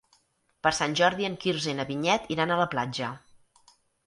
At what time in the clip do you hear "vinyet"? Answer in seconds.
1.91-2.27